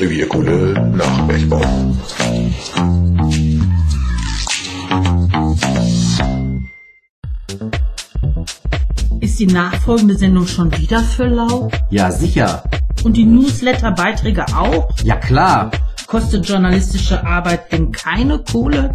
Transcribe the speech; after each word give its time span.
Revierkunde 0.00 0.92
nach 0.96 1.26
Bergbau. 1.26 1.60
Ist 9.20 9.38
die 9.38 9.46
nachfolgende 9.46 10.16
Sendung 10.16 10.46
schon 10.46 10.74
wieder 10.78 11.00
für 11.00 11.26
lau? 11.26 11.70
Ja, 11.90 12.10
sicher. 12.10 12.62
Und 13.04 13.18
die 13.18 13.26
Newsletter-Beiträge 13.26 14.46
auch? 14.56 14.88
Ja, 15.04 15.16
klar. 15.16 15.70
Kostet 16.06 16.48
journalistische 16.48 17.22
Arbeit 17.26 17.70
denn 17.70 17.92
keine 17.92 18.38
Kohle? 18.38 18.94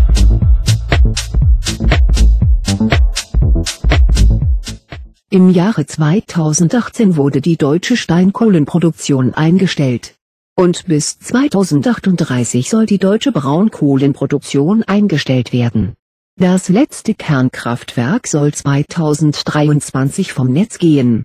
Im 5.33 5.49
Jahre 5.49 5.85
2018 5.85 7.15
wurde 7.15 7.39
die 7.39 7.55
deutsche 7.55 7.95
Steinkohlenproduktion 7.95 9.33
eingestellt. 9.33 10.15
Und 10.57 10.87
bis 10.87 11.19
2038 11.19 12.69
soll 12.69 12.85
die 12.85 12.97
deutsche 12.97 13.31
Braunkohlenproduktion 13.31 14.83
eingestellt 14.83 15.53
werden. 15.53 15.93
Das 16.37 16.67
letzte 16.67 17.13
Kernkraftwerk 17.13 18.27
soll 18.27 18.53
2023 18.53 20.33
vom 20.33 20.51
Netz 20.51 20.79
gehen. 20.79 21.23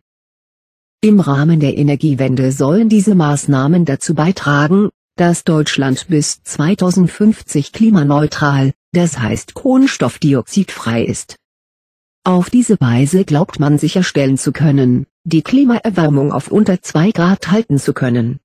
Im 1.01 1.19
Rahmen 1.19 1.59
der 1.59 1.77
Energiewende 1.77 2.53
sollen 2.53 2.89
diese 2.89 3.17
Maßnahmen 3.17 3.87
dazu 3.87 4.15
beitragen, 4.15 4.91
dass 5.17 5.43
Deutschland 5.43 6.07
bis 6.07 6.45
2050 6.45 7.73
klimaneutral, 7.73 8.73
das 8.93 9.19
heißt 9.19 9.55
kohlenstoffdioxidfrei 9.55 11.03
ist. 11.03 11.35
Auf 12.27 12.51
diese 12.51 12.77
Weise 12.81 13.25
glaubt 13.25 13.61
man 13.61 13.79
sicherstellen 13.79 14.37
zu 14.37 14.51
können, 14.51 15.07
die 15.23 15.43
Klimaerwärmung 15.43 16.33
auf 16.33 16.51
unter 16.51 16.83
2 16.83 17.13
Grad 17.13 17.53
halten 17.53 17.79
zu 17.79 17.93
können. 17.93 18.41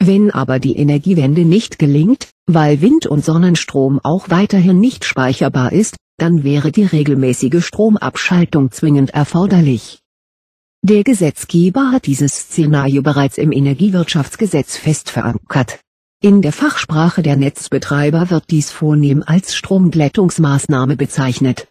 Wenn 0.00 0.32
aber 0.32 0.58
die 0.58 0.76
Energiewende 0.76 1.44
nicht 1.44 1.78
gelingt, 1.78 2.30
weil 2.46 2.80
Wind- 2.80 3.06
und 3.06 3.24
Sonnenstrom 3.24 4.00
auch 4.02 4.30
weiterhin 4.30 4.80
nicht 4.80 5.04
speicherbar 5.04 5.70
ist, 5.70 5.96
dann 6.16 6.42
wäre 6.42 6.72
die 6.72 6.82
regelmäßige 6.82 7.64
Stromabschaltung 7.64 8.72
zwingend 8.72 9.10
erforderlich. 9.10 10.00
Der 10.82 11.04
Gesetzgeber 11.04 11.92
hat 11.92 12.06
dieses 12.06 12.32
Szenario 12.32 13.00
bereits 13.02 13.38
im 13.38 13.52
Energiewirtschaftsgesetz 13.52 14.76
fest 14.76 15.08
verankert. 15.08 15.78
In 16.20 16.42
der 16.42 16.52
Fachsprache 16.52 17.22
der 17.22 17.36
Netzbetreiber 17.36 18.30
wird 18.30 18.50
dies 18.50 18.72
vornehm 18.72 19.22
als 19.24 19.54
Stromglättungsmaßnahme 19.54 20.96
bezeichnet. 20.96 21.68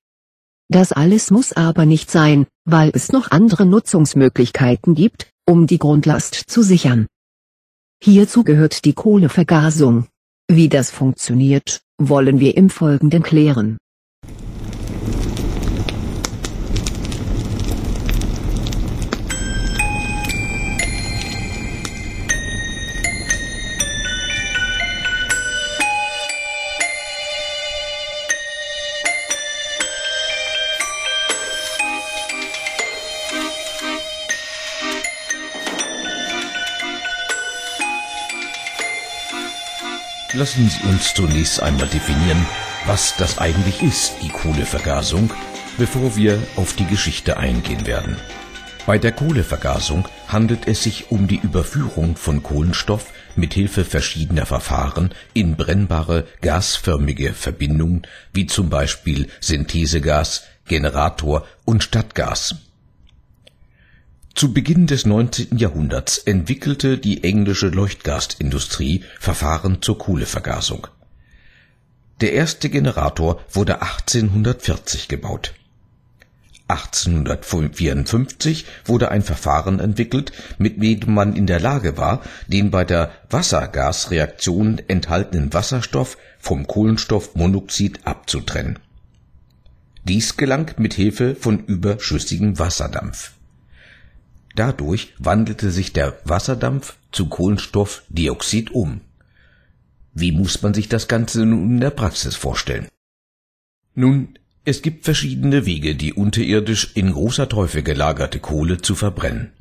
Das 0.73 0.91
alles 0.91 1.29
muss 1.29 1.53
aber 1.53 1.85
nicht 1.85 2.09
sein, 2.09 2.47
weil 2.65 2.89
es 2.95 3.11
noch 3.11 3.29
andere 3.29 3.63
Nutzungsmöglichkeiten 3.63 4.95
gibt, 4.95 5.29
um 5.47 5.67
die 5.67 5.77
Grundlast 5.77 6.33
zu 6.33 6.63
sichern. 6.63 7.05
Hierzu 8.01 8.43
gehört 8.43 8.83
die 8.83 8.93
Kohlevergasung. 8.93 10.07
Wie 10.47 10.69
das 10.69 10.89
funktioniert, 10.89 11.81
wollen 11.99 12.39
wir 12.39 12.57
im 12.57 12.71
Folgenden 12.71 13.21
klären. 13.21 13.77
Lassen 40.35 40.67
Sie 40.67 40.87
uns 40.87 41.13
zunächst 41.13 41.61
einmal 41.61 41.87
definieren, 41.87 42.43
was 42.87 43.15
das 43.17 43.37
eigentlich 43.37 43.83
ist, 43.83 44.13
die 44.23 44.29
Kohlevergasung, 44.29 45.29
bevor 45.77 46.15
wir 46.15 46.39
auf 46.55 46.73
die 46.75 46.87
Geschichte 46.87 47.37
eingehen 47.37 47.85
werden. 47.85 48.17
Bei 48.87 48.97
der 48.97 49.11
Kohlevergasung 49.11 50.07
handelt 50.27 50.67
es 50.67 50.81
sich 50.81 51.11
um 51.11 51.27
die 51.27 51.37
Überführung 51.37 52.15
von 52.15 52.41
Kohlenstoff 52.41 53.13
mit 53.35 53.53
Hilfe 53.53 53.85
verschiedener 53.85 54.47
Verfahren 54.47 55.13
in 55.33 55.55
brennbare 55.55 56.25
gasförmige 56.41 57.33
Verbindungen, 57.33 58.07
wie 58.33 58.47
zum 58.47 58.71
Beispiel 58.71 59.27
Synthesegas, 59.39 60.45
Generator 60.65 61.45
und 61.63 61.83
Stadtgas. 61.83 62.55
Zu 64.35 64.51
Beginn 64.51 64.87
des 64.87 65.05
19. 65.05 65.59
Jahrhunderts 65.59 66.17
entwickelte 66.17 66.97
die 66.97 67.23
englische 67.23 67.67
Leuchtgasindustrie 67.67 69.03
Verfahren 69.19 69.83
zur 69.83 69.99
Kohlevergasung. 69.99 70.87
Der 72.19 72.33
erste 72.33 72.69
Generator 72.69 73.39
wurde 73.51 73.83
1840 73.83 75.07
gebaut. 75.07 75.53
1854 76.67 78.65
wurde 78.85 79.11
ein 79.11 79.21
Verfahren 79.21 79.79
entwickelt, 79.79 80.31
mit 80.57 80.81
dem 80.81 81.13
man 81.13 81.35
in 81.35 81.45
der 81.45 81.59
Lage 81.59 81.97
war, 81.97 82.23
den 82.47 82.71
bei 82.71 82.85
der 82.85 83.11
Wassergasreaktion 83.29 84.81
enthaltenen 84.87 85.53
Wasserstoff 85.53 86.17
vom 86.39 86.65
Kohlenstoffmonoxid 86.65 88.07
abzutrennen. 88.07 88.79
Dies 90.05 90.37
gelang 90.37 90.71
mit 90.77 90.95
Hilfe 90.95 91.35
von 91.35 91.59
überschüssigem 91.65 92.57
Wasserdampf 92.57 93.33
Dadurch 94.55 95.13
wandelte 95.17 95.71
sich 95.71 95.93
der 95.93 96.19
Wasserdampf 96.25 96.95
zu 97.11 97.27
Kohlenstoffdioxid 97.27 98.71
um. 98.71 99.01
Wie 100.13 100.31
muss 100.31 100.61
man 100.61 100.75
sich 100.75 100.89
das 100.89 101.07
Ganze 101.07 101.45
nun 101.45 101.71
in 101.71 101.79
der 101.79 101.89
Praxis 101.89 102.35
vorstellen? 102.35 102.87
Nun, 103.95 104.37
es 104.63 104.81
gibt 104.81 105.05
verschiedene 105.05 105.65
Wege, 105.65 105.95
die 105.95 106.13
unterirdisch 106.13 106.91
in 106.93 107.11
großer 107.11 107.49
Teufel 107.49 107.81
gelagerte 107.81 108.39
Kohle 108.39 108.77
zu 108.77 108.95
verbrennen. 108.95 109.51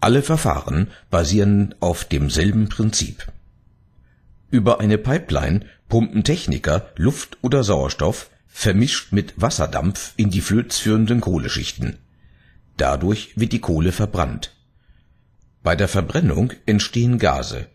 Alle 0.00 0.22
Verfahren 0.22 0.88
basieren 1.10 1.74
auf 1.80 2.04
demselben 2.04 2.68
Prinzip. 2.68 3.26
Über 4.50 4.80
eine 4.80 4.98
Pipeline 4.98 5.66
pumpen 5.88 6.24
Techniker 6.24 6.90
Luft 6.96 7.38
oder 7.42 7.64
Sauerstoff 7.64 8.30
vermischt 8.48 9.12
mit 9.12 9.34
Wasserdampf 9.36 10.14
in 10.16 10.30
die 10.30 10.40
flözführenden 10.40 11.20
Kohleschichten 11.20 11.98
Dadurch 12.80 13.32
wird 13.36 13.52
die 13.52 13.60
Kohle 13.60 13.92
verbrannt. 13.92 14.56
Bei 15.62 15.76
der 15.76 15.86
Verbrennung 15.86 16.54
entstehen 16.64 17.18
Gase. 17.18 17.66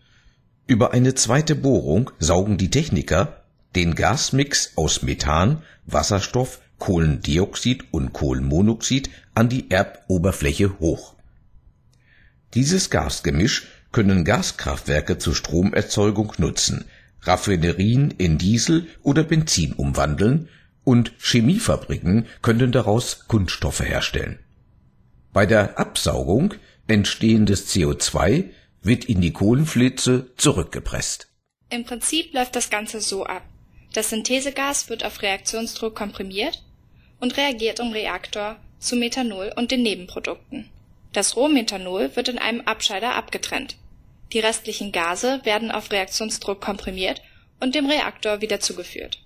Über 0.65 0.93
eine 0.93 1.13
zweite 1.13 1.53
Bohrung 1.53 2.09
saugen 2.17 2.57
die 2.57 2.71
Techniker 2.71 3.43
den 3.75 3.93
Gasmix 3.93 4.71
aus 4.75 5.03
Methan, 5.03 5.61
Wasserstoff, 5.85 6.59
Kohlendioxid 6.79 7.83
und 7.91 8.13
Kohlenmonoxid 8.13 9.11
an 9.35 9.47
die 9.47 9.69
Erdoberfläche 9.69 10.79
hoch. 10.79 11.13
Dieses 12.55 12.89
Gasgemisch 12.89 13.67
können 13.91 14.25
Gaskraftwerke 14.25 15.19
zur 15.19 15.35
Stromerzeugung 15.35 16.33
nutzen, 16.39 16.85
Raffinerien 17.21 18.09
in 18.09 18.39
Diesel 18.39 18.87
oder 19.03 19.23
Benzin 19.23 19.73
umwandeln 19.73 20.49
und 20.83 21.13
Chemiefabriken 21.19 22.25
können 22.41 22.71
daraus 22.71 23.27
Kunststoffe 23.27 23.81
herstellen 23.81 24.39
bei 25.35 25.45
der 25.45 25.77
Absaugung 25.77 26.53
entstehendes 26.87 27.69
CO2 27.69 28.51
wird 28.81 29.03
in 29.03 29.19
die 29.19 29.33
Kohlenflitze 29.33 30.31
zurückgepresst. 30.37 31.27
Im 31.69 31.83
Prinzip 31.83 32.33
läuft 32.33 32.55
das 32.55 32.69
Ganze 32.69 33.01
so 33.01 33.25
ab. 33.25 33.43
Das 33.91 34.11
Synthesegas 34.11 34.87
wird 34.87 35.03
auf 35.03 35.21
Reaktionsdruck 35.21 35.93
komprimiert 35.93 36.63
und 37.19 37.35
reagiert 37.35 37.81
im 37.81 37.91
Reaktor 37.91 38.55
zu 38.79 38.95
Methanol 38.95 39.51
und 39.57 39.71
den 39.71 39.83
Nebenprodukten. 39.83 40.69
Das 41.11 41.35
Rohmethanol 41.35 42.15
wird 42.15 42.29
in 42.29 42.37
einem 42.37 42.61
Abscheider 42.61 43.15
abgetrennt. 43.15 43.75
Die 44.31 44.39
restlichen 44.39 44.93
Gase 44.93 45.41
werden 45.43 45.69
auf 45.69 45.91
Reaktionsdruck 45.91 46.61
komprimiert 46.61 47.21
und 47.59 47.75
dem 47.75 47.87
Reaktor 47.87 48.39
wieder 48.39 48.61
zugeführt. 48.61 49.21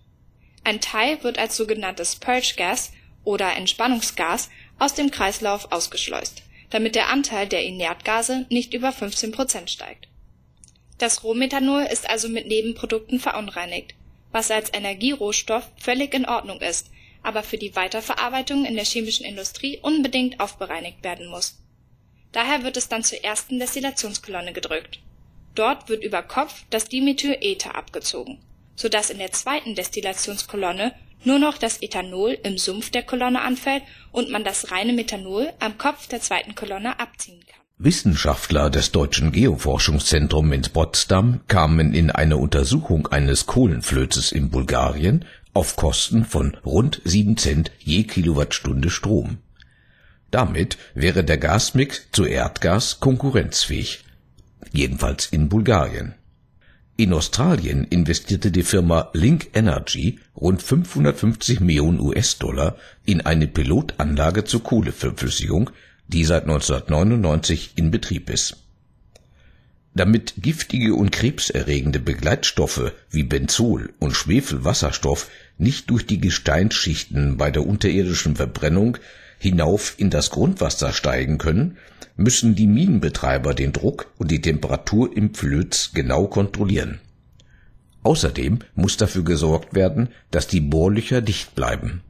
Ein 0.64 0.82
Teil 0.82 1.24
wird 1.24 1.38
als 1.38 1.56
sogenanntes 1.56 2.16
Purge 2.16 2.56
Gas 2.58 2.94
oder 3.24 3.56
Entspannungsgas 3.56 4.50
aus 4.80 4.94
dem 4.94 5.12
Kreislauf 5.12 5.72
ausgeschleust, 5.72 6.42
damit 6.70 6.96
der 6.96 7.10
Anteil 7.10 7.48
der 7.48 7.64
Inertgase 7.64 8.46
nicht 8.50 8.74
über 8.74 8.92
15 8.92 9.32
Prozent 9.32 9.70
steigt. 9.70 10.08
Das 10.98 11.24
Rohmethanol 11.24 11.84
ist 11.84 12.10
also 12.10 12.28
mit 12.28 12.48
Nebenprodukten 12.48 13.20
verunreinigt, 13.20 13.96
was 14.32 14.52
als 14.52 14.74
Energierohstoff 14.74 15.70
völlig 15.78 16.14
in 16.14 16.26
Ordnung 16.26 16.62
ist, 16.62 16.90
aber 17.24 17.44
für 17.44 17.58
die 17.58 17.76
Weiterverarbeitung 17.76 18.66
in 18.66 18.76
der 18.76 18.86
chemischen 18.86 19.26
Industrie 19.26 19.80
unbedingt 19.82 20.40
aufbereinigt 20.40 21.04
werden 21.04 21.28
muss. 21.28 21.58
Daher 22.32 22.64
wird 22.64 22.78
es 22.78 22.88
dann 22.88 23.04
zur 23.04 23.24
ersten 23.24 23.60
Destillationskolonne 23.60 24.54
gedrückt. 24.54 25.00
Dort 25.56 25.90
wird 25.90 26.04
über 26.04 26.22
Kopf 26.22 26.64
das 26.70 26.88
Dimethylether 26.88 27.76
abgezogen, 27.76 28.40
so 28.76 28.88
dass 28.88 29.10
in 29.10 29.18
der 29.18 29.32
zweiten 29.32 29.76
Destillationskolonne 29.76 30.94
nur 31.24 31.40
noch 31.40 31.58
das 31.58 31.82
Ethanol 31.82 32.38
im 32.44 32.58
Sumpf 32.58 32.90
der 32.92 33.04
Kolonne 33.04 33.42
anfällt 33.42 33.84
und 34.12 34.30
man 34.30 34.44
das 34.44 34.72
reine 34.72 34.94
Methanol 34.94 35.52
am 35.60 35.78
Kopf 35.78 36.08
der 36.08 36.22
zweiten 36.22 36.56
Kolonne 36.56 37.00
abziehen 37.00 37.42
kann. 37.46 37.60
Wissenschaftler 37.82 38.70
des 38.70 38.92
Deutschen 38.92 39.32
Geoforschungszentrums 39.32 40.54
in 40.54 40.62
Potsdam 40.74 41.40
kamen 41.48 41.94
in 41.94 42.12
eine 42.12 42.36
Untersuchung 42.36 43.08
eines 43.08 43.46
Kohlenflözes 43.46 44.34
in 44.34 44.50
Bulgarien 44.50 45.24
auf 45.54 45.78
Kosten 45.78 46.26
von 46.26 46.58
rund 46.66 47.02
7 47.06 47.38
Cent 47.38 47.72
je 47.80 48.04
Kilowattstunde 48.04 48.90
Strom. 48.90 49.38
Damit 50.30 50.78
wäre 50.94 51.24
der 51.24 51.38
Gasmix 51.38 52.08
zu 52.12 52.26
Erdgas 52.26 53.00
konkurrenzfähig, 53.00 54.04
jedenfalls 54.72 55.28
in 55.28 55.48
Bulgarien. 55.50 56.16
In 57.00 57.14
Australien 57.14 57.86
investierte 57.86 58.52
die 58.52 58.62
Firma 58.62 59.10
Link 59.14 59.52
Energy 59.54 60.20
rund 60.36 60.62
550 60.62 61.62
Millionen 61.62 62.02
US-Dollar 62.02 62.76
in 63.06 63.22
eine 63.22 63.48
Pilotanlage 63.48 64.44
zur 64.44 64.64
Kohleverflüssigung, 64.64 65.70
die 66.10 66.26
seit 66.26 66.44
1999 66.44 67.72
in 67.78 67.90
Betrieb 67.90 68.30
ist. 68.30 68.58
Damit 69.96 70.34
giftige 70.40 70.94
und 70.94 71.14
krebserregende 71.14 72.02
Begleitstoffe 72.02 72.92
wie 73.10 73.24
Benzol 73.24 73.94
und 74.00 74.12
Schwefelwasserstoff 74.12 75.30
nicht 75.58 75.90
durch 75.90 76.06
die 76.06 76.20
Gesteinsschichten 76.20 77.38
bei 77.38 77.50
der 77.50 77.66
unterirdischen 77.66 78.36
Verbrennung 78.36 78.98
hinauf 79.38 79.94
in 79.96 80.10
das 80.10 80.32
Grundwasser 80.32 80.92
steigen 80.92 81.38
können, 81.38 81.78
müssen 82.20 82.54
die 82.54 82.68
Minenbetreiber 82.68 83.54
den 83.54 83.74
Druck 83.74 84.12
und 84.18 84.30
die 84.30 84.42
Temperatur 84.42 85.16
im 85.16 85.34
Flöz 85.34 85.92
genau 85.94 86.28
kontrollieren. 86.28 87.00
Außerdem 88.04 88.60
muss 88.76 88.98
dafür 88.98 89.24
gesorgt 89.24 89.74
werden, 89.74 90.10
dass 90.30 90.48
die 90.48 90.62
Bohrlöcher 90.62 91.22
dicht 91.22 91.56
bleiben. 91.56 92.04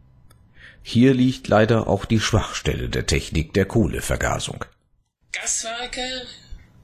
Hier 0.82 1.14
liegt 1.14 1.48
leider 1.48 1.88
auch 1.88 2.06
die 2.06 2.20
Schwachstelle 2.20 2.90
der 2.90 3.06
Technik 3.06 3.54
der 3.54 3.66
Kohlevergasung. 3.66 4.66
Gaswerke 5.32 6.26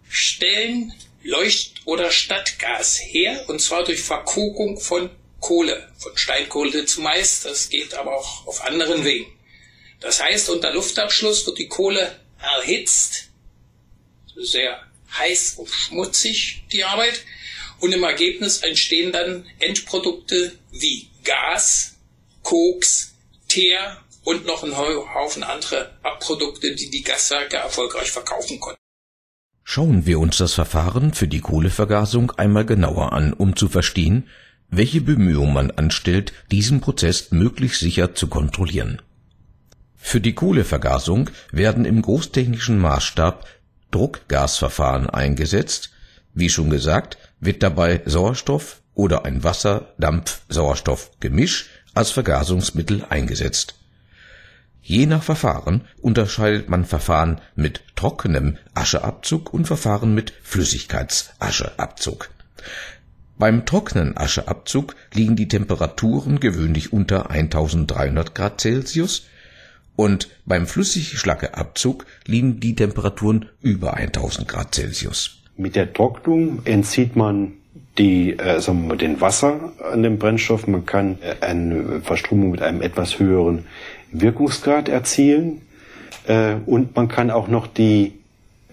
stellen 0.08 0.94
Leucht- 1.24 1.82
oder 1.86 2.12
Stadtgas 2.12 3.00
her, 3.02 3.46
und 3.48 3.60
zwar 3.60 3.84
durch 3.84 4.04
Verkokung 4.04 4.80
von 4.80 5.10
Kohle, 5.40 5.88
von 5.98 6.16
Steinkohle 6.16 6.86
zumeist, 6.86 7.46
das 7.46 7.70
geht 7.70 7.96
aber 7.96 8.16
auch 8.16 8.46
auf 8.46 8.64
anderen 8.64 9.04
Wegen. 9.04 9.26
Das 10.00 10.22
heißt, 10.22 10.50
unter 10.50 10.74
Luftabschluss 10.74 11.48
wird 11.48 11.58
die 11.58 11.68
Kohle 11.68 12.20
erhitzt, 12.42 13.30
sehr 14.36 14.82
heiß 15.18 15.56
und 15.58 15.70
schmutzig 15.70 16.64
die 16.72 16.84
Arbeit, 16.84 17.24
und 17.80 17.94
im 17.94 18.04
Ergebnis 18.04 18.60
entstehen 18.60 19.12
dann 19.12 19.46
Endprodukte 19.60 20.54
wie 20.72 21.10
Gas, 21.24 21.96
Koks, 22.42 23.16
Teer 23.48 23.98
und 24.24 24.46
noch 24.46 24.64
ein 24.64 24.76
Haufen 24.78 25.44
andere 25.44 25.92
Abprodukte, 26.02 26.76
die 26.76 26.90
die 26.90 27.04
Gaswerke 27.04 27.58
erfolgreich 27.58 28.12
verkaufen 28.12 28.60
konnten. 28.60 28.80
Schauen 29.64 30.06
wir 30.06 30.20
uns 30.20 30.38
das 30.38 30.54
Verfahren 30.54 31.14
für 31.14 31.28
die 31.28 31.42
Kohlevergasung 31.42 32.32
einmal 32.32 32.66
genauer 32.66 33.14
an, 33.14 33.34
um 33.34 33.56
zu 33.56 33.68
verstehen, 33.68 34.30
welche 34.70 35.02
Bemühungen 35.02 35.54
man 35.54 35.72
anstellt, 35.72 36.34
diesen 36.52 36.82
Prozess 36.82 37.32
möglichst 37.32 37.80
sicher 37.80 38.16
zu 38.16 38.28
kontrollieren. 38.28 39.02
Für 40.08 40.22
die 40.22 40.36
Kohlevergasung 40.36 41.32
werden 41.52 41.84
im 41.84 42.00
großtechnischen 42.00 42.78
Maßstab 42.78 43.44
Druckgasverfahren 43.90 45.10
eingesetzt. 45.10 45.94
Wie 46.36 46.50
schon 46.50 46.70
gesagt, 46.70 47.18
wird 47.40 47.64
dabei 47.64 48.04
Sauerstoff 48.06 48.84
oder 48.94 49.26
ein 49.26 49.44
Wasser-Dampf-Sauerstoff-Gemisch 49.44 51.72
als 51.96 52.12
Vergasungsmittel 52.12 53.04
eingesetzt. 53.10 53.80
Je 54.84 55.08
nach 55.08 55.24
Verfahren 55.24 55.88
unterscheidet 56.00 56.70
man 56.70 56.86
Verfahren 56.86 57.42
mit 57.56 57.82
trockenem 57.96 58.60
Ascheabzug 58.76 59.52
und 59.52 59.66
Verfahren 59.66 60.14
mit 60.14 60.34
Flüssigkeitsascheabzug. 60.44 62.30
Beim 63.40 63.66
trockenen 63.66 64.16
Ascheabzug 64.16 64.96
liegen 65.16 65.36
die 65.36 65.48
Temperaturen 65.48 66.40
gewöhnlich 66.40 66.94
unter 66.94 67.32
1300 67.32 68.36
Grad 68.36 68.62
Celsius 68.62 69.24
und 69.96 70.30
beim 70.46 70.68
Flüssigschlackeabzug 70.68 72.06
liegen 72.26 72.60
die 72.60 72.76
Temperaturen 72.76 73.50
über 73.62 73.96
1000 73.96 74.48
Grad 74.48 74.76
Celsius. 74.76 75.42
Mit 75.58 75.76
der 75.76 75.94
Trocknung 75.94 76.62
entzieht 76.66 77.16
man 77.16 77.54
die, 77.98 78.38
äh, 78.38 78.60
sagen 78.60 78.82
wir 78.84 78.90
mal, 78.90 78.98
den 78.98 79.22
Wasser 79.22 79.72
an 79.92 80.04
dem 80.04 80.18
Brennstoff. 80.18 80.68
Man 80.68 80.86
kann 80.86 81.18
äh, 81.22 81.44
eine 81.44 82.02
Verstromung 82.02 82.52
mit 82.52 82.62
einem 82.62 82.82
etwas 82.82 83.20
höheren 83.20 83.66
Wirkungsgrad 84.12 84.90
erzielen. 84.90 85.62
Äh, 86.28 86.56
und 86.66 86.96
man 86.96 87.08
kann 87.08 87.32
auch 87.32 87.48
noch 87.48 87.68
die 87.68 88.14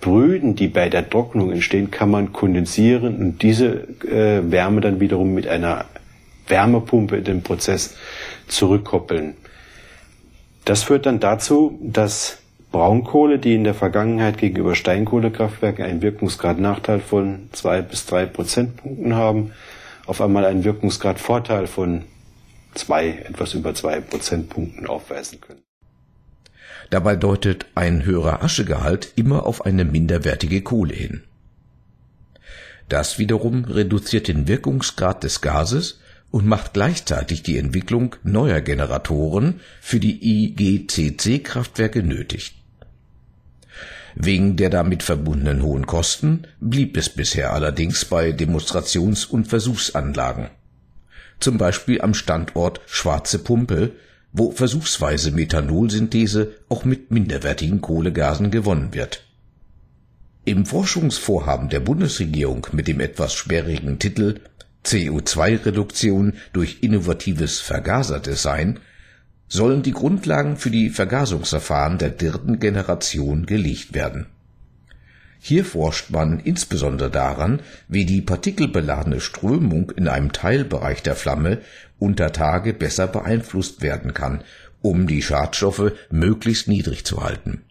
Brüden, 0.00 0.56
die 0.56 0.66
bei 0.66 0.88
der 0.88 1.08
Trocknung 1.08 1.52
entstehen, 1.52 1.92
kann 1.92 2.10
man 2.10 2.32
kondensieren 2.32 3.16
und 3.18 3.42
diese 3.42 3.86
äh, 4.04 4.50
Wärme 4.50 4.80
dann 4.80 4.98
wiederum 4.98 5.32
mit 5.32 5.46
einer 5.46 5.84
Wärmepumpe 6.48 7.16
in 7.16 7.24
den 7.24 7.42
Prozess 7.42 7.94
zurückkoppeln. 8.48 9.34
Das 10.64 10.84
führt 10.84 11.06
dann 11.06 11.20
dazu, 11.20 11.78
dass 11.82 12.38
Braunkohle, 12.70 13.38
die 13.38 13.54
in 13.54 13.64
der 13.64 13.74
Vergangenheit 13.74 14.38
gegenüber 14.38 14.74
Steinkohlekraftwerken 14.74 15.84
einen 15.84 16.02
Wirkungsgrad-Nachteil 16.02 17.00
von 17.00 17.48
zwei 17.52 17.82
bis 17.82 18.06
drei 18.06 18.26
Prozentpunkten 18.26 19.14
haben, 19.14 19.52
auf 20.06 20.20
einmal 20.20 20.44
einen 20.44 20.64
Wirkungsgrad-Vorteil 20.64 21.66
von 21.66 22.04
zwei, 22.74 23.08
etwas 23.08 23.54
über 23.54 23.74
zwei 23.74 24.00
Prozentpunkten 24.00 24.86
aufweisen 24.86 25.40
können. 25.40 25.62
Dabei 26.90 27.16
deutet 27.16 27.66
ein 27.74 28.04
höherer 28.04 28.42
Aschegehalt 28.42 29.12
immer 29.16 29.46
auf 29.46 29.64
eine 29.64 29.84
minderwertige 29.84 30.62
Kohle 30.62 30.94
hin. 30.94 31.24
Das 32.88 33.18
wiederum 33.18 33.64
reduziert 33.64 34.28
den 34.28 34.48
Wirkungsgrad 34.48 35.24
des 35.24 35.40
Gases 35.40 36.00
und 36.32 36.46
macht 36.46 36.72
gleichzeitig 36.72 37.42
die 37.42 37.58
Entwicklung 37.58 38.16
neuer 38.24 38.62
Generatoren 38.62 39.60
für 39.80 40.00
die 40.00 40.18
IGCC-Kraftwerke 40.56 42.02
nötig. 42.02 42.54
Wegen 44.14 44.56
der 44.56 44.70
damit 44.70 45.02
verbundenen 45.02 45.62
hohen 45.62 45.86
Kosten 45.86 46.46
blieb 46.58 46.96
es 46.96 47.10
bisher 47.10 47.52
allerdings 47.52 48.06
bei 48.06 48.32
Demonstrations- 48.32 49.26
und 49.26 49.46
Versuchsanlagen. 49.46 50.48
Zum 51.38 51.58
Beispiel 51.58 52.00
am 52.00 52.14
Standort 52.14 52.80
Schwarze 52.86 53.38
Pumpe, 53.38 53.92
wo 54.32 54.50
versuchsweise 54.50 55.32
Methanolsynthese 55.32 56.54
auch 56.70 56.84
mit 56.86 57.10
minderwertigen 57.10 57.82
Kohlegasen 57.82 58.50
gewonnen 58.50 58.94
wird. 58.94 59.24
Im 60.44 60.66
Forschungsvorhaben 60.66 61.68
der 61.68 61.80
Bundesregierung 61.80 62.66
mit 62.72 62.88
dem 62.88 63.00
etwas 63.00 63.34
sperrigen 63.34 63.98
Titel 63.98 64.40
CO2-Reduktion 64.84 66.34
durch 66.52 66.78
innovatives 66.82 67.60
Vergaserdesign 67.60 68.80
sollen 69.48 69.82
die 69.82 69.92
Grundlagen 69.92 70.56
für 70.56 70.70
die 70.70 70.88
Vergasungsverfahren 70.90 71.98
der 71.98 72.10
dritten 72.10 72.58
Generation 72.58 73.44
gelegt 73.46 73.94
werden. 73.94 74.26
Hier 75.38 75.64
forscht 75.64 76.10
man 76.10 76.38
insbesondere 76.38 77.10
daran, 77.10 77.60
wie 77.88 78.04
die 78.04 78.22
partikelbeladene 78.22 79.20
Strömung 79.20 79.90
in 79.90 80.06
einem 80.06 80.32
Teilbereich 80.32 81.02
der 81.02 81.16
Flamme 81.16 81.58
unter 81.98 82.32
Tage 82.32 82.72
besser 82.72 83.08
beeinflusst 83.08 83.82
werden 83.82 84.14
kann, 84.14 84.44
um 84.82 85.06
die 85.06 85.20
Schadstoffe 85.20 85.92
möglichst 86.10 86.68
niedrig 86.68 87.04
zu 87.04 87.22
halten. 87.22 87.62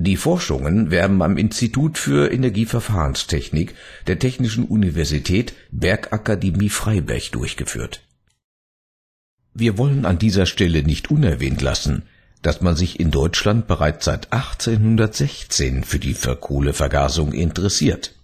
Die 0.00 0.16
Forschungen 0.16 0.92
werden 0.92 1.22
am 1.22 1.36
Institut 1.36 1.98
für 1.98 2.32
Energieverfahrenstechnik 2.32 3.74
der 4.06 4.20
Technischen 4.20 4.64
Universität 4.64 5.54
Bergakademie 5.72 6.68
Freiberg 6.68 7.32
durchgeführt. 7.32 8.02
Wir 9.54 9.76
wollen 9.76 10.06
an 10.06 10.20
dieser 10.20 10.46
Stelle 10.46 10.84
nicht 10.84 11.10
unerwähnt 11.10 11.62
lassen, 11.62 12.04
dass 12.42 12.60
man 12.60 12.76
sich 12.76 13.00
in 13.00 13.10
Deutschland 13.10 13.66
bereits 13.66 14.04
seit 14.04 14.32
1816 14.32 15.82
für 15.82 15.98
die 15.98 16.14
Kohlevergasung 16.14 17.32
interessiert. 17.32 18.14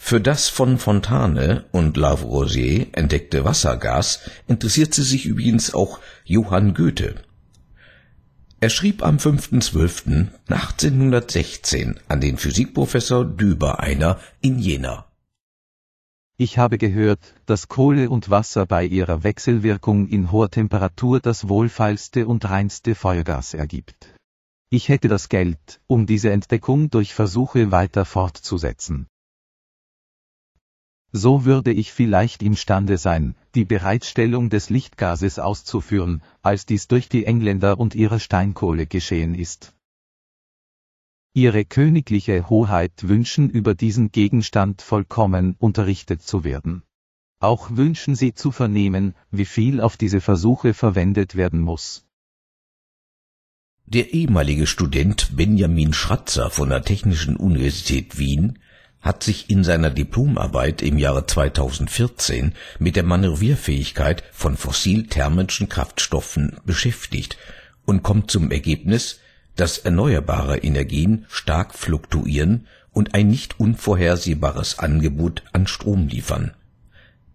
Für 0.00 0.20
das 0.20 0.48
von 0.48 0.78
Fontane 0.78 1.66
und 1.70 1.96
Lavoisier 1.96 2.88
entdeckte 2.90 3.44
Wassergas 3.44 4.18
interessiert 4.48 4.94
sie 4.94 5.04
sich 5.04 5.26
übrigens 5.26 5.72
auch 5.74 6.00
Johann 6.24 6.74
Goethe 6.74 7.14
Er 8.62 8.68
schrieb 8.68 9.02
am 9.02 9.16
5.12.1816 9.16 11.96
an 12.08 12.20
den 12.20 12.36
Physikprofessor 12.36 13.24
Dübereiner 13.24 14.20
in 14.42 14.58
Jena. 14.58 15.06
Ich 16.36 16.58
habe 16.58 16.76
gehört, 16.76 17.20
dass 17.46 17.68
Kohle 17.68 18.10
und 18.10 18.28
Wasser 18.28 18.66
bei 18.66 18.84
ihrer 18.84 19.24
Wechselwirkung 19.24 20.08
in 20.08 20.30
hoher 20.30 20.50
Temperatur 20.50 21.20
das 21.20 21.48
wohlfeilste 21.48 22.26
und 22.26 22.50
reinste 22.50 22.94
Feuergas 22.94 23.54
ergibt. 23.54 24.14
Ich 24.68 24.90
hätte 24.90 25.08
das 25.08 25.30
Geld, 25.30 25.80
um 25.86 26.04
diese 26.04 26.30
Entdeckung 26.30 26.90
durch 26.90 27.14
Versuche 27.14 27.72
weiter 27.72 28.04
fortzusetzen. 28.04 29.06
So 31.12 31.46
würde 31.46 31.72
ich 31.72 31.92
vielleicht 31.92 32.42
imstande 32.42 32.98
sein, 32.98 33.36
die 33.54 33.64
Bereitstellung 33.64 34.50
des 34.50 34.70
Lichtgases 34.70 35.38
auszuführen, 35.38 36.22
als 36.42 36.66
dies 36.66 36.88
durch 36.88 37.08
die 37.08 37.26
Engländer 37.26 37.78
und 37.78 37.94
ihre 37.94 38.20
Steinkohle 38.20 38.86
geschehen 38.86 39.34
ist. 39.34 39.74
Ihre 41.32 41.64
königliche 41.64 42.48
Hoheit 42.50 42.92
wünschen 43.02 43.50
über 43.50 43.74
diesen 43.74 44.10
Gegenstand 44.10 44.82
vollkommen 44.82 45.54
unterrichtet 45.58 46.22
zu 46.22 46.42
werden. 46.42 46.82
Auch 47.38 47.70
wünschen 47.70 48.16
sie 48.16 48.34
zu 48.34 48.50
vernehmen, 48.50 49.14
wie 49.30 49.44
viel 49.44 49.80
auf 49.80 49.96
diese 49.96 50.20
Versuche 50.20 50.74
verwendet 50.74 51.36
werden 51.36 51.60
muss. 51.60 52.04
Der 53.86 54.12
ehemalige 54.12 54.66
Student 54.66 55.36
Benjamin 55.36 55.92
Schratzer 55.92 56.50
von 56.50 56.68
der 56.68 56.82
Technischen 56.82 57.36
Universität 57.36 58.18
Wien 58.18 58.58
hat 59.00 59.22
sich 59.22 59.48
in 59.48 59.64
seiner 59.64 59.90
Diplomarbeit 59.90 60.82
im 60.82 60.98
Jahre 60.98 61.26
2014 61.26 62.52
mit 62.78 62.96
der 62.96 63.02
Manövrierfähigkeit 63.02 64.22
von 64.32 64.56
fossil-thermischen 64.56 65.68
Kraftstoffen 65.68 66.56
beschäftigt 66.64 67.38
und 67.86 68.02
kommt 68.02 68.30
zum 68.30 68.50
Ergebnis, 68.50 69.20
dass 69.56 69.78
erneuerbare 69.78 70.58
Energien 70.58 71.26
stark 71.28 71.74
fluktuieren 71.74 72.66
und 72.92 73.14
ein 73.14 73.28
nicht 73.28 73.58
unvorhersehbares 73.58 74.78
Angebot 74.78 75.42
an 75.52 75.66
Strom 75.66 76.08
liefern. 76.08 76.52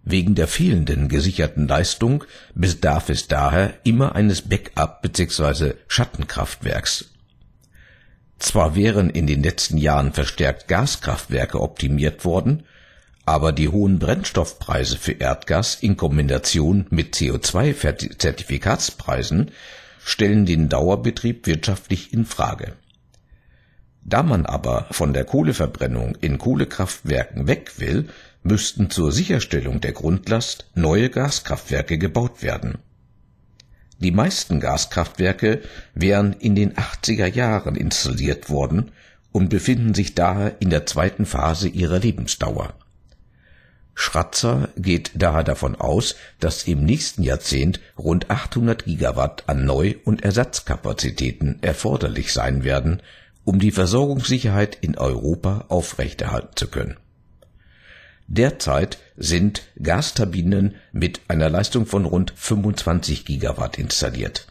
Wegen 0.03 0.35
der 0.35 0.47
fehlenden 0.47 1.09
gesicherten 1.09 1.67
Leistung 1.67 2.23
bedarf 2.53 3.09
es 3.09 3.27
daher 3.27 3.73
immer 3.83 4.13
eines 4.13 4.43
Backup 4.43 5.01
bzw. 5.01 5.73
Schattenkraftwerks 5.87 7.14
zwar 8.39 8.75
wären 8.75 9.09
in 9.09 9.27
den 9.27 9.43
letzten 9.43 9.77
Jahren 9.77 10.13
verstärkt 10.13 10.67
Gaskraftwerke 10.67 11.61
optimiert 11.61 12.25
worden, 12.25 12.63
aber 13.25 13.51
die 13.51 13.69
hohen 13.69 13.99
Brennstoffpreise 13.99 14.97
für 14.97 15.11
Erdgas 15.13 15.75
in 15.75 15.95
Kombination 15.97 16.87
mit 16.89 17.15
CO2-Zertifikatspreisen 17.15 19.51
stellen 20.03 20.45
den 20.45 20.69
Dauerbetrieb 20.69 21.47
wirtschaftlich 21.47 22.13
in 22.13 22.25
Frage. 22.25 22.73
Da 24.03 24.21
man 24.21 24.45
aber 24.45 24.85
von 24.91 25.13
der 25.13 25.25
Kohleverbrennung 25.25 26.15
in 26.21 26.37
Kohlekraftwerken 26.37 27.47
weg 27.47 27.79
will, 27.79 28.09
müssten 28.43 28.91
zur 28.91 29.11
Sicherstellung 29.11 29.81
der 29.81 29.93
Grundlast 29.93 30.69
neue 30.75 31.09
Gaskraftwerke 31.09 31.97
gebaut 31.97 32.43
werden 32.43 32.77
die 33.99 34.11
meisten 34.11 34.59
Gaskraftwerke 34.59 35.61
wären 35.93 36.33
in 36.33 36.55
den 36.55 36.73
80er 36.73 37.27
Jahren 37.27 37.75
installiert 37.75 38.49
worden 38.49 38.91
und 39.31 39.49
befinden 39.49 39.93
sich 39.93 40.15
daher 40.15 40.55
in 40.59 40.69
der 40.69 40.85
zweiten 40.85 41.25
Phase 41.25 41.67
ihrer 41.67 41.99
Lebensdauer. 41.99 42.73
Schratzer 43.93 44.69
geht 44.75 45.11
daher 45.15 45.43
davon 45.43 45.75
aus, 45.75 46.15
dass 46.41 46.67
im 46.67 46.83
nächsten 46.83 47.23
Jahrzehnt 47.23 47.79
rund 47.97 48.29
800 48.29 48.83
Gigawatt 48.83 49.43
an 49.47 49.65
Neu- 49.65 49.95
und 50.03 50.23
Ersatzkapazitäten 50.23 51.59
erforderlich 51.61 52.33
sein 52.33 52.65
werden, 52.65 53.01
um 53.45 53.59
die 53.59 53.71
Versorgungssicherheit 53.71 54.77
in 54.81 54.97
Europa 54.97 55.65
aufrechterhalten 55.69 56.55
zu 56.55 56.67
können 56.67 56.97
Derzeit 58.27 58.97
sind 59.15 59.61
Gasturbinen 59.81 60.75
mit 60.91 61.21
einer 61.27 61.49
Leistung 61.49 61.85
von 61.85 62.05
rund 62.05 62.33
25 62.35 63.23
Gigawatt 63.23 63.77
installiert. 63.77 64.47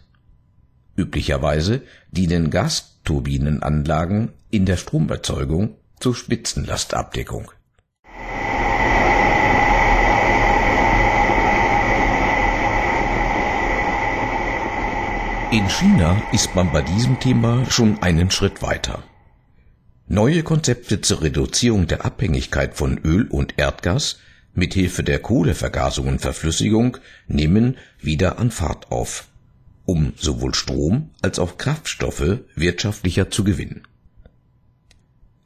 Üblicherweise 0.97 1.83
dienen 2.13 2.51
Gasturbinenanlagen 2.51 4.33
in 4.51 4.65
der 4.65 4.77
Stromerzeugung 4.77 5.77
zur 5.99 6.15
Spitzenlastabdeckung. 6.15 7.51
In 15.51 15.69
China 15.69 16.23
ist 16.33 16.55
man 16.55 16.73
bei 16.73 16.83
diesem 16.83 17.19
Thema 17.19 17.65
schon 17.71 18.01
einen 18.03 18.31
Schritt 18.31 18.63
weiter 18.63 19.03
Neue 20.07 20.43
Konzepte 20.43 21.01
zur 21.01 21.23
Reduzierung 21.23 21.87
der 21.87 22.05
Abhängigkeit 22.05 22.75
von 22.75 22.99
Öl 22.99 23.27
und 23.27 23.55
Erdgas 23.57 24.19
mit 24.53 24.75
Hilfe 24.75 25.03
der 25.03 25.19
Kohlevergasung 25.19 26.09
und 26.09 26.21
Verflüssigung 26.21 26.99
nehmen 27.27 27.79
wieder 28.01 28.39
an 28.39 28.51
Fahrt 28.51 28.93
auf, 28.93 29.29
um 29.87 30.13
sowohl 30.17 30.55
Strom 30.55 31.09
als 31.23 31.39
auch 31.39 31.57
Kraftstoffe 31.57 32.41
wirtschaftlicher 32.55 33.31
zu 33.31 33.45
gewinnen. 33.45 33.85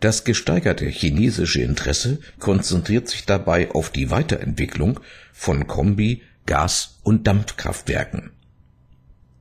Das 0.01 0.25
gesteigerte 0.25 0.87
chinesische 0.87 1.63
Interesse 1.63 2.19
konzentriert 2.41 3.09
sich 3.09 3.27
dabei 3.27 3.71
auf 3.71 3.91
die 3.91 4.11
Weiterentwicklung 4.11 4.99
von 5.33 5.69
Kombi-, 5.69 6.23
Gas- 6.47 6.99
und 7.05 7.29
Dampfkraftwerken. 7.29 8.31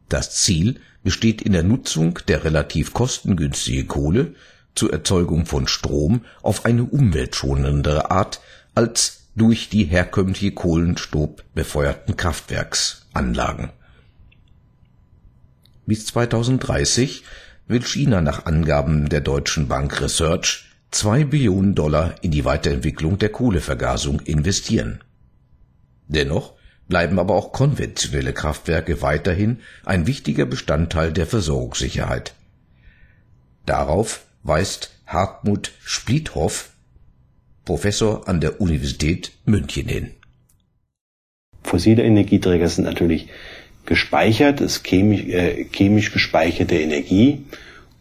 Das 0.09 0.35
Ziel 0.35 0.79
besteht 1.03 1.41
in 1.41 1.53
der 1.53 1.63
Nutzung 1.63 2.19
der 2.27 2.43
relativ 2.43 2.93
kostengünstige 2.93 3.85
Kohle 3.85 4.35
zur 4.77 4.93
Erzeugung 4.93 5.45
von 5.45 5.67
Strom 5.67 6.25
auf 6.41 6.65
eine 6.65 6.83
umweltschonendere 6.83 8.11
Art 8.11 8.39
als 8.75 9.23
durch 9.35 9.69
die 9.69 9.85
herkömmliche 9.85 10.51
Kohlenstoff 10.51 11.29
befeuerten 11.53 12.15
Kraftwerksanlagen. 12.15 13.69
Bis 15.85 16.05
2030 16.07 17.23
will 17.67 17.83
China 17.83 18.21
nach 18.21 18.45
Angaben 18.45 19.09
der 19.09 19.21
Deutschen 19.21 19.67
Bank 19.67 20.01
Research 20.01 20.65
zwei 20.91 21.23
Billionen 21.23 21.75
Dollar 21.75 22.15
in 22.21 22.31
die 22.31 22.45
Weiterentwicklung 22.45 23.17
der 23.19 23.29
Kohlevergasung 23.29 24.19
investieren. 24.21 25.01
Dennoch 26.07 26.53
bleiben 26.87 27.19
aber 27.19 27.35
auch 27.35 27.51
konventionelle 27.51 28.33
Kraftwerke 28.33 29.01
weiterhin 29.01 29.59
ein 29.85 30.07
wichtiger 30.07 30.45
Bestandteil 30.45 31.11
der 31.11 31.27
Versorgungssicherheit. 31.27 32.33
Darauf 33.65 34.26
weist 34.47 34.91
Hartmut 35.05 35.71
Spliethoff, 35.83 36.71
Professor 37.65 38.27
an 38.27 38.39
der 38.39 38.61
Universität 38.61 39.31
München 39.45 39.87
hin. 39.87 40.11
Fossile 41.63 42.03
Energieträger 42.03 42.69
sind 42.69 42.85
natürlich 42.85 43.27
gespeichert, 43.85 44.61
ist 44.61 44.85
chemisch, 44.85 45.25
äh, 45.27 45.65
chemisch 45.65 46.11
gespeicherte 46.11 46.75
Energie 46.75 47.45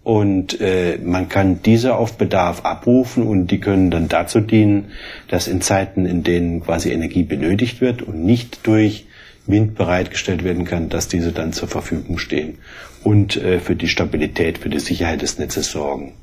und 0.05 0.61
äh, 0.61 0.99
man 1.03 1.29
kann 1.29 1.63
diese 1.63 1.97
auf 1.97 2.17
Bedarf 2.17 2.65
abrufen 2.65 3.25
und 3.25 3.49
die 3.49 3.59
können 3.59 3.91
dann 3.91 4.09
dazu 4.09 4.41
dienen, 4.41 4.93
dass 5.27 5.49
in 5.49 5.61
Zeiten, 5.61 6.07
in 6.07 6.23
denen 6.23 6.63
quasi 6.63 6.93
Energie 6.93 7.25
benötigt 7.25 7.81
wird 7.81 8.03
und 8.03 8.25
nicht 8.25 8.67
durch 8.69 9.07
Wind 9.47 9.75
bereitgestellt 9.75 10.45
werden 10.45 10.65
kann, 10.65 10.89
dass 10.89 11.09
diese 11.09 11.33
dann 11.33 11.53
zur 11.53 11.69
Verfügung 11.69 12.19
stehen 12.19 12.59
und 13.05 13.37
äh, 13.37 13.61
für 13.61 13.77
die 13.77 13.89
Stabilität, 13.89 14.59
für 14.59 14.69
die 14.69 14.81
Sicherheit 14.81 15.23
des 15.23 15.39
Netzes 15.39 15.71
sorgen. 15.71 16.15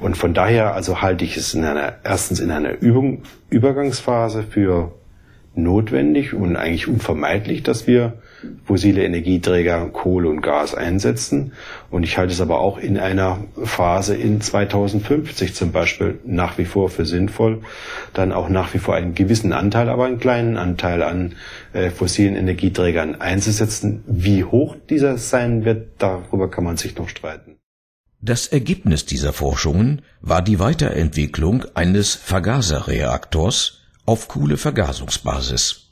Und 0.00 0.16
von 0.16 0.34
daher 0.34 0.74
also 0.74 1.00
halte 1.00 1.24
ich 1.24 1.36
es 1.36 1.54
in 1.54 1.64
einer, 1.64 1.94
erstens 2.04 2.40
in 2.40 2.50
einer 2.50 2.80
Übung, 2.80 3.22
Übergangsphase 3.50 4.42
für 4.42 4.92
notwendig 5.54 6.34
und 6.34 6.56
eigentlich 6.56 6.86
unvermeidlich, 6.86 7.62
dass 7.62 7.86
wir 7.86 8.14
fossile 8.64 9.04
Energieträger, 9.04 9.88
Kohle 9.88 10.28
und 10.28 10.40
Gas 10.40 10.74
einsetzen. 10.74 11.52
Und 11.90 12.02
ich 12.02 12.18
halte 12.18 12.32
es 12.32 12.40
aber 12.40 12.60
auch 12.60 12.78
in 12.78 12.98
einer 12.98 13.44
Phase 13.62 14.14
in 14.14 14.40
2050 14.40 15.54
zum 15.54 15.72
Beispiel 15.72 16.18
nach 16.24 16.58
wie 16.58 16.64
vor 16.64 16.88
für 16.88 17.06
sinnvoll, 17.06 17.62
dann 18.14 18.32
auch 18.32 18.48
nach 18.48 18.74
wie 18.74 18.78
vor 18.78 18.94
einen 18.94 19.14
gewissen 19.14 19.52
Anteil, 19.52 19.88
aber 19.88 20.06
einen 20.06 20.18
kleinen 20.18 20.56
Anteil 20.56 21.02
an 21.02 21.34
äh, 21.72 21.90
fossilen 21.90 22.36
Energieträgern 22.36 23.20
einzusetzen. 23.20 24.04
Wie 24.06 24.44
hoch 24.44 24.76
dieser 24.88 25.18
sein 25.18 25.64
wird, 25.64 25.88
darüber 25.98 26.50
kann 26.50 26.64
man 26.64 26.76
sich 26.76 26.96
noch 26.96 27.08
streiten. 27.08 27.56
Das 28.20 28.48
Ergebnis 28.48 29.06
dieser 29.06 29.32
Forschungen 29.32 30.02
war 30.20 30.42
die 30.42 30.58
Weiterentwicklung 30.58 31.64
eines 31.74 32.16
Vergaserreaktors 32.16 33.78
auf 34.06 34.26
Kohlevergasungsbasis. 34.26 35.90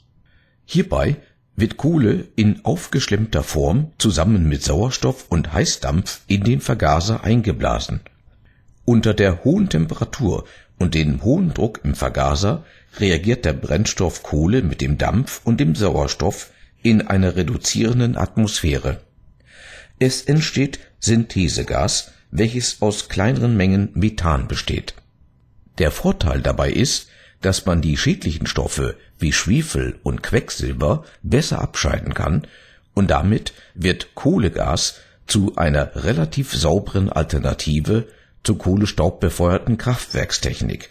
Hierbei 0.65 1.17
wird 1.57 1.75
Kohle 1.75 2.27
in 2.35 2.63
aufgeschlemmter 2.63 3.43
Form 3.43 3.91
zusammen 3.97 4.47
mit 4.47 4.63
Sauerstoff 4.63 5.25
und 5.29 5.51
Heißdampf 5.51 6.21
in 6.27 6.43
den 6.43 6.61
Vergaser 6.61 7.23
eingeblasen. 7.23 7.99
Unter 8.85 9.13
der 9.15 9.43
hohen 9.43 9.67
Temperatur 9.67 10.45
und 10.77 10.93
dem 10.93 11.23
hohen 11.23 11.53
Druck 11.53 11.81
im 11.83 11.95
Vergaser 11.95 12.63
reagiert 12.99 13.43
der 13.43 13.53
Brennstoff 13.53 14.21
Kohle 14.21 14.61
mit 14.61 14.81
dem 14.81 14.99
Dampf 14.99 15.41
und 15.43 15.59
dem 15.59 15.75
Sauerstoff 15.75 16.51
in 16.83 17.01
einer 17.01 17.35
reduzierenden 17.35 18.17
Atmosphäre. 18.17 19.01
Es 19.97 20.21
entsteht 20.21 20.79
Synthesegas, 20.99 22.11
welches 22.29 22.83
aus 22.83 23.09
kleineren 23.09 23.57
Mengen 23.57 23.89
Methan 23.95 24.47
besteht. 24.47 24.93
Der 25.79 25.89
Vorteil 25.89 26.41
dabei 26.41 26.71
ist, 26.71 27.07
dass 27.41 27.65
man 27.65 27.81
die 27.81 27.97
schädlichen 27.97 28.47
Stoffe 28.47 28.95
wie 29.19 29.33
Schwefel 29.33 29.99
und 30.03 30.23
Quecksilber 30.23 31.03
besser 31.23 31.61
abscheiden 31.61 32.13
kann 32.13 32.47
und 32.93 33.11
damit 33.11 33.53
wird 33.75 34.15
Kohlegas 34.15 34.95
zu 35.27 35.55
einer 35.55 36.03
relativ 36.03 36.53
sauberen 36.53 37.09
Alternative 37.09 38.07
zur 38.43 38.57
kohlestaubbefeuerten 38.57 39.77
Kraftwerkstechnik. 39.77 40.89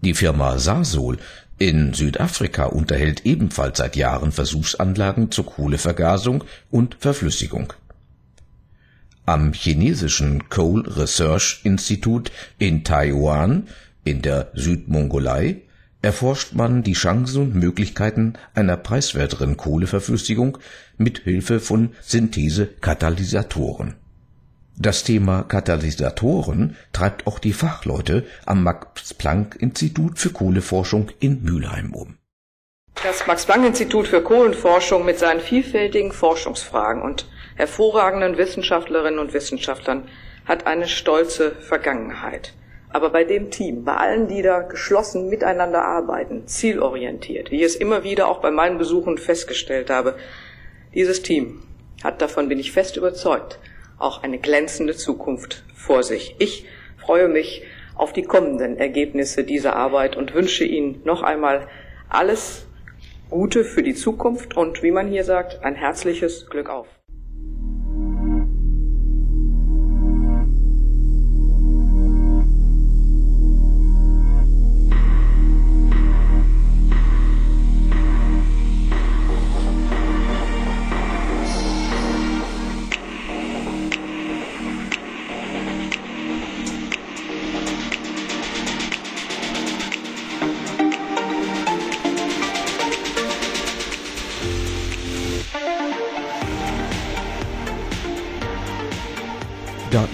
Die 0.00 0.14
Firma 0.14 0.58
Sasol 0.58 1.18
in 1.58 1.94
Südafrika 1.94 2.64
unterhält 2.64 3.24
ebenfalls 3.24 3.78
seit 3.78 3.96
Jahren 3.96 4.32
Versuchsanlagen 4.32 5.30
zur 5.30 5.46
Kohlevergasung 5.46 6.44
und 6.70 6.96
Verflüssigung. 6.98 7.72
Am 9.26 9.52
chinesischen 9.52 10.48
Coal 10.48 10.82
Research 10.82 11.60
Institute 11.62 12.32
in 12.58 12.84
Taiwan 12.84 13.68
in 14.04 14.22
der 14.22 14.50
Südmongolei 14.54 15.62
erforscht 16.02 16.52
man 16.52 16.82
die 16.82 16.92
Chancen 16.92 17.42
und 17.42 17.54
Möglichkeiten 17.54 18.34
einer 18.54 18.76
preiswerteren 18.76 19.56
Kohleverflüssigung 19.56 20.58
mit 20.98 21.20
Hilfe 21.20 21.60
von 21.60 21.94
Synthese-Katalysatoren. 22.02 23.94
Das 24.76 25.04
Thema 25.04 25.44
Katalysatoren 25.44 26.76
treibt 26.92 27.26
auch 27.26 27.38
die 27.38 27.52
Fachleute 27.52 28.26
am 28.44 28.64
Max-Planck-Institut 28.64 30.18
für 30.18 30.30
Kohleforschung 30.30 31.10
in 31.20 31.42
Mülheim 31.42 31.94
um. 31.94 32.18
Das 33.02 33.26
Max-Planck-Institut 33.26 34.08
für 34.08 34.22
Kohlenforschung 34.22 35.04
mit 35.04 35.18
seinen 35.18 35.40
vielfältigen 35.40 36.12
Forschungsfragen 36.12 37.02
und 37.02 37.26
hervorragenden 37.56 38.36
Wissenschaftlerinnen 38.36 39.20
und 39.20 39.32
Wissenschaftlern 39.32 40.08
hat 40.44 40.66
eine 40.66 40.88
stolze 40.88 41.52
Vergangenheit. 41.52 42.52
Aber 42.94 43.10
bei 43.10 43.24
dem 43.24 43.50
Team, 43.50 43.82
bei 43.82 43.96
allen, 43.96 44.28
die 44.28 44.40
da 44.40 44.60
geschlossen 44.60 45.28
miteinander 45.28 45.84
arbeiten, 45.84 46.46
zielorientiert, 46.46 47.50
wie 47.50 47.56
ich 47.56 47.64
es 47.64 47.74
immer 47.74 48.04
wieder 48.04 48.28
auch 48.28 48.40
bei 48.40 48.52
meinen 48.52 48.78
Besuchen 48.78 49.18
festgestellt 49.18 49.90
habe, 49.90 50.14
dieses 50.94 51.20
Team 51.20 51.60
hat, 52.04 52.22
davon 52.22 52.48
bin 52.48 52.60
ich 52.60 52.70
fest 52.70 52.96
überzeugt, 52.96 53.58
auch 53.98 54.22
eine 54.22 54.38
glänzende 54.38 54.94
Zukunft 54.94 55.64
vor 55.74 56.04
sich. 56.04 56.36
Ich 56.38 56.66
freue 56.96 57.26
mich 57.26 57.64
auf 57.96 58.12
die 58.12 58.22
kommenden 58.22 58.78
Ergebnisse 58.78 59.42
dieser 59.42 59.74
Arbeit 59.74 60.16
und 60.16 60.32
wünsche 60.32 60.64
Ihnen 60.64 61.00
noch 61.02 61.24
einmal 61.24 61.66
alles 62.08 62.68
Gute 63.28 63.64
für 63.64 63.82
die 63.82 63.96
Zukunft 63.96 64.56
und, 64.56 64.84
wie 64.84 64.92
man 64.92 65.08
hier 65.08 65.24
sagt, 65.24 65.64
ein 65.64 65.74
herzliches 65.74 66.48
Glück 66.48 66.70
auf. 66.70 66.86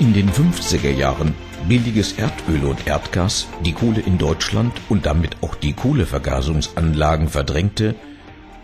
In 0.01 0.15
den 0.15 0.31
50er 0.31 0.91
Jahren 0.91 1.35
billiges 1.69 2.15
Erdöl 2.15 2.65
und 2.65 2.87
Erdgas 2.87 3.47
die 3.67 3.75
Kohle 3.75 4.01
in 4.01 4.17
Deutschland 4.17 4.73
und 4.89 5.05
damit 5.05 5.43
auch 5.43 5.55
die 5.55 5.75
Kohlevergasungsanlagen 5.75 7.29
verdrängte, 7.29 7.95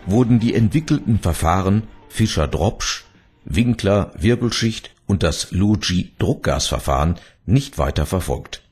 wurden 0.07 0.39
die 0.39 0.55
entwickelten 0.55 1.19
Verfahren 1.19 1.83
Fischer-Dropsch, 2.09 3.05
Winkler-Wirbelschicht 3.45 4.95
und 5.05 5.21
das 5.21 5.51
Luji-Druckgasverfahren 5.51 7.19
nicht 7.45 7.77
weiter 7.77 8.07
verfolgt. 8.07 8.63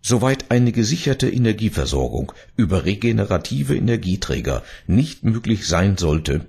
Soweit 0.00 0.50
eine 0.50 0.72
gesicherte 0.72 1.30
Energieversorgung 1.30 2.32
über 2.56 2.86
regenerative 2.86 3.76
Energieträger 3.76 4.64
nicht 4.88 5.22
möglich 5.22 5.68
sein 5.68 5.96
sollte, 5.96 6.48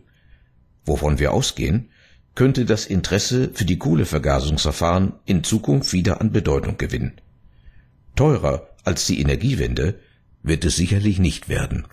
wovon 0.85 1.19
wir 1.19 1.33
ausgehen, 1.33 1.91
könnte 2.39 2.63
das 2.63 2.85
Interesse 2.85 3.49
für 3.53 3.65
die 3.65 3.77
Kohlevergasungsverfahren 3.77 5.11
in 5.25 5.43
Zukunft 5.43 5.91
wieder 5.91 6.21
an 6.21 6.31
Bedeutung 6.31 6.77
gewinnen. 6.77 7.19
Teurer 8.15 8.69
als 8.85 9.05
die 9.07 9.19
Energiewende 9.19 9.99
wird 10.41 10.63
es 10.63 10.77
sicherlich 10.77 11.19
nicht 11.19 11.49
werden. 11.49 11.85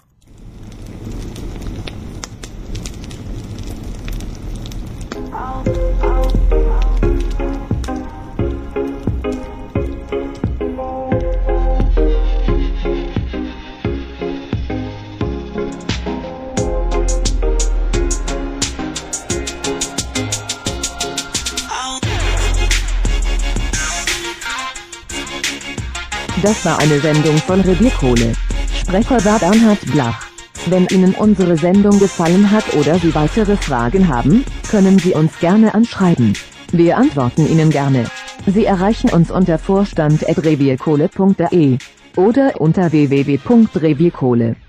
Das 26.46 26.64
war 26.64 26.78
eine 26.78 26.98
Sendung 27.00 27.36
von 27.38 27.60
Revierkohle. 27.60 28.32
Sprecher 28.72 29.24
war 29.24 29.40
Bernhard 29.40 29.80
Blach. 29.90 30.28
Wenn 30.66 30.86
Ihnen 30.86 31.12
unsere 31.12 31.56
Sendung 31.56 31.98
gefallen 31.98 32.52
hat 32.52 32.72
oder 32.74 33.00
Sie 33.00 33.12
weitere 33.16 33.56
Fragen 33.56 34.06
haben, 34.06 34.44
können 34.70 35.00
Sie 35.00 35.12
uns 35.12 35.40
gerne 35.40 35.74
anschreiben. 35.74 36.34
Wir 36.70 36.98
antworten 36.98 37.48
Ihnen 37.48 37.70
gerne. 37.70 38.04
Sie 38.46 38.64
erreichen 38.64 39.10
uns 39.10 39.32
unter 39.32 39.58
vorstand.revierkohle.de 39.58 41.78
oder 42.14 42.60
unter 42.60 42.92
www.revierkohle.de. 42.92 44.65